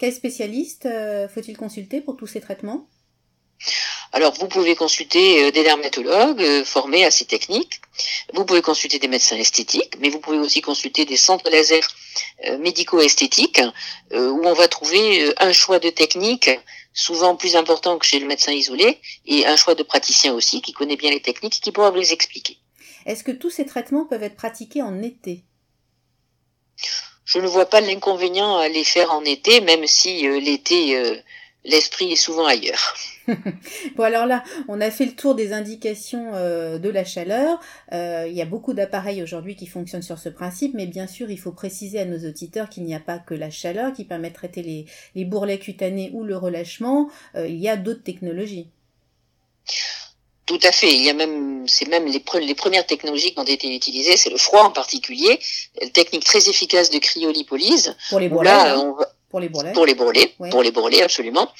Quel 0.05 0.13
spécialiste 0.13 0.85
euh, 0.85 1.29
faut-il 1.29 1.57
consulter 1.57 2.03
pour 2.03 2.19
tous 2.19 2.27
ces 2.27 2.43
traitements? 2.43 2.91
Alors, 4.13 4.35
vous 4.35 4.49
pouvez 4.49 4.75
consulter 4.75 5.45
euh, 5.45 5.51
des 5.51 5.63
dermatologues 5.63 6.43
euh, 6.43 6.63
formés 6.63 7.07
à 7.07 7.11
ces 7.11 7.25
techniques. 7.25 7.81
Vous 8.35 8.45
pouvez 8.45 8.61
consulter 8.61 8.99
des 8.99 9.09
médecins 9.09 9.39
esthétiques, 9.39 9.97
mais 10.01 10.11
vous 10.11 10.21
pouvez 10.21 10.37
aussi 10.37 10.61
consulter 10.61 11.07
des 11.07 11.17
centres 11.17 11.49
laser 11.49 11.81
médico-esthétiques 12.59 13.63
où 14.13 14.41
on 14.45 14.53
va 14.53 14.69
trouver 14.69 15.33
un 15.39 15.53
choix 15.53 15.79
de 15.79 15.89
techniques 15.89 16.51
souvent 16.93 17.35
plus 17.35 17.57
important 17.57 17.97
que 17.97 18.05
chez 18.05 18.19
le 18.19 18.27
médecin 18.27 18.53
isolé 18.53 19.01
et 19.25 19.47
un 19.47 19.57
choix 19.57 19.75
de 19.75 19.83
praticien 19.83 20.35
aussi 20.35 20.61
qui 20.61 20.75
connaît 20.75 20.97
bien 20.97 21.13
les 21.13 21.23
techniques 21.23 21.57
et 21.57 21.61
qui 21.61 21.73
pourra 21.73 21.91
vous 21.91 22.01
les 22.01 22.13
expliquer. 22.13 22.59
Est-ce 23.07 23.25
que 23.25 23.33
tous 23.33 23.51
ces 23.51 23.65
traitements 23.65 24.05
peuvent 24.05 24.23
être 24.23 24.37
pratiqués 24.37 24.83
en 24.83 25.03
été? 25.03 25.45
Je 27.25 27.39
ne 27.39 27.47
vois 27.47 27.67
pas 27.67 27.81
l'inconvénient 27.81 28.57
à 28.59 28.69
les 28.69 28.85
faire 28.85 29.11
en 29.13 29.23
été, 29.25 29.61
même 29.61 29.87
si 29.87 30.27
euh, 30.29 30.39
l'été, 30.39 30.97
euh, 30.97 31.17
l'esprit 31.65 32.13
est 32.13 32.17
souvent 32.17 32.47
ailleurs. 32.47 32.95
bon 33.97 34.03
alors 34.03 34.27
là, 34.27 34.45
on 34.69 34.81
a 34.83 34.91
fait 34.91 35.07
le 35.07 35.13
tour 35.13 35.35
des 35.35 35.55
indications 35.55 36.33
euh, 36.35 36.79
de 36.79 36.91
la 36.91 37.05
chaleur. 37.05 37.59
il 37.93 38.33
y 38.33 38.43
a 38.43 38.47
beaucoup 38.47 38.75
d'appareils 38.75 39.23
aujourd'hui 39.23 39.57
qui 39.57 39.67
fonctionnent 39.67 40.03
sur 40.03 40.19
ce 40.19 40.29
principe, 40.29 40.75
mais 40.75 40.87
bien 40.87 41.07
sûr, 41.07 41.31
il 41.31 41.39
faut 41.39 41.53
préciser 41.53 42.01
à 42.01 42.05
nos 42.05 42.29
auditeurs 42.29 42.69
qu'il 42.69 42.85
n'y 42.85 42.95
a 42.95 43.01
pas 43.01 43.19
que 43.19 43.35
la 43.35 43.51
chaleur 43.51 43.95
qui 43.95 44.05
permet 44.05 44.29
de 44.29 44.35
traiter 44.35 44.63
les, 44.63 44.85
les 45.15 45.25
bourrelets 45.25 45.59
cutanés 45.59 46.11
ou 46.13 46.25
le 46.25 46.37
relâchement. 46.37 47.09
il 47.35 47.57
y 47.57 47.69
a 47.69 47.77
d'autres 47.77 48.03
technologies. 48.03 48.69
Tout 50.47 50.61
à 50.63 50.73
fait. 50.73 50.93
Il 50.93 51.03
y 51.03 51.11
a 51.11 51.15
même, 51.15 51.67
c'est 51.67 51.89
même 51.89 52.07
les, 52.07 52.23
les, 52.41 52.55
premières 52.55 52.87
technologies 52.87 53.33
qui 53.33 53.39
ont 53.39 53.45
été 53.45 53.75
utilisées, 53.75 54.17
c'est 54.17 54.31
le 54.31 54.37
froid 54.37 54.63
en 54.63 54.71
particulier, 54.71 55.39
une 55.81 55.91
technique 55.91 56.25
très 56.25 56.49
efficace 56.49 56.91
de 56.91 56.99
cryolipolyse. 56.99 57.97
Pour 58.11 58.21
les 58.21 58.29
bourrelets. 58.29 58.51
Hein. 58.51 58.95
pour 59.31 59.41
les 59.41 59.49
bourrelets. 59.49 59.73
Pour 59.73 59.87
les 59.87 59.95
bourrelets, 59.95 60.73
pour 60.73 60.89
les 60.91 61.03
absolument. 61.03 61.51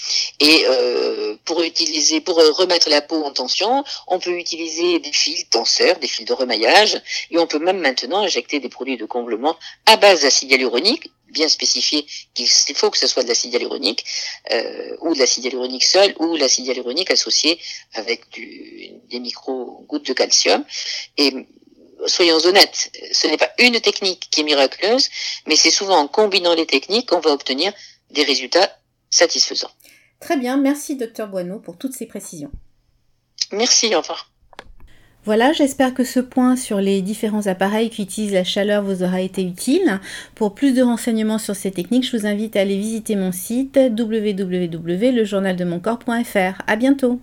Et 0.41 0.67
euh, 0.69 1.35
pour 1.47 1.63
utiliser, 1.63 2.21
pour 2.21 2.37
remettre 2.37 2.91
la 2.91 3.01
peau 3.01 3.25
en 3.25 3.33
tension, 3.33 3.85
on 4.07 4.19
peut 4.19 4.39
utiliser 4.39 4.99
des 4.99 5.13
fils 5.13 5.49
tenseurs, 5.49 5.99
des 5.99 6.09
fils 6.09 6.27
de 6.27 6.35
remaillage, 6.35 7.01
et 7.31 7.39
on 7.39 7.47
peut 7.47 7.59
même 7.59 7.79
maintenant 7.79 8.21
injecter 8.23 8.61
des 8.61 8.69
produits 8.69 8.99
de 8.99 9.07
comblement 9.07 9.57
à 9.87 9.97
base 9.97 10.23
d'acide 10.23 10.51
hyaluronique 10.51 11.11
bien 11.35 11.49
spécifié 11.49 12.07
qu'il 12.33 12.77
faut 12.77 12.91
que 12.91 12.99
ce 12.99 13.07
soit 13.07 13.23
de 13.23 13.29
l'acide 13.29 13.53
hyaluronique 13.53 14.05
euh, 14.53 14.97
ou 15.03 15.13
de 15.15 15.19
l'acide 15.19 15.45
hyaluronique 15.45 15.85
seul 15.85 16.15
ou 16.19 16.37
l'acide 16.37 16.67
hyaluronique 16.67 17.11
associé 17.11 17.61
avec 17.93 18.31
du, 18.31 18.91
des 19.11 19.21
micro-gouttes 19.21 20.07
de 20.07 20.15
calcium. 20.15 20.65
Et 21.19 21.47
soyons 22.07 22.39
honnêtes, 22.45 22.91
ce 23.13 23.27
n'est 23.27 23.37
pas 23.37 23.51
une 23.59 23.79
technique 23.81 24.29
qui 24.31 24.41
est 24.41 24.45
miraculeuse, 24.45 25.11
mais 25.47 25.57
c'est 25.57 25.71
souvent 25.71 25.99
en 25.99 26.09
combinant 26.09 26.55
les 26.55 26.67
techniques 26.67 27.11
qu'on 27.11 27.21
va 27.21 27.33
obtenir 27.33 27.73
des 28.11 28.23
résultats 28.23 28.71
satisfaisants. 29.11 29.71
Très 30.21 30.37
bien, 30.37 30.57
merci 30.57 30.97
docteur 30.97 31.29
Boineau 31.29 31.59
pour 31.59 31.77
toutes 31.77 31.95
ces 31.95 32.07
précisions. 32.07 32.51
Merci, 33.53 33.95
au 33.95 34.01
revoir. 34.01 34.34
Voilà, 35.25 35.55
j'espère 35.55 35.95
que 35.95 36.05
ce 36.05 36.21
point 36.21 36.55
sur 36.55 36.83
les 36.83 37.01
différents 37.01 37.47
appareils 37.47 37.89
qui 37.89 38.03
utilisent 38.03 38.35
la 38.35 38.45
chaleur 38.45 38.83
vous 38.83 39.03
aura 39.03 39.23
été 39.23 39.43
utile. 39.43 40.01
Pour 40.35 40.55
plus 40.55 40.75
de 40.75 40.83
renseignements 40.83 41.39
sur 41.39 41.57
ces 41.57 41.71
techniques, 41.71 42.07
je 42.11 42.15
vous 42.15 42.27
invite 42.27 42.57
à 42.57 42.61
aller 42.61 42.77
visiter 42.77 43.17
mon 43.17 43.33
site 43.33 43.79
www.lejournaldemoncorps.fr. 43.79 46.63
À 46.67 46.77
bientôt! 46.77 47.23